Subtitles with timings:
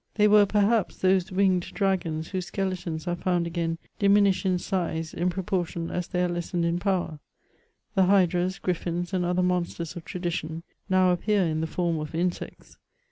[0.15, 5.29] They were, perhaps, those winged dragons whose skeletons are found again, diminished in size in
[5.29, 7.19] proportion as they are lessened in power—
[7.93, 12.77] the hydras, griffins, and other monsters of tradition, now appear in the form of insects.